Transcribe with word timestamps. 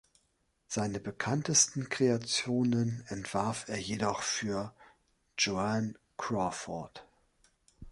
Seine 0.65 0.99
bekanntesten 0.99 1.87
Kreationen 1.89 3.05
entwarf 3.09 3.65
er 3.67 3.77
jedoch 3.77 4.23
für 4.23 4.73
Joan 5.37 5.95
Crawford. 6.17 7.05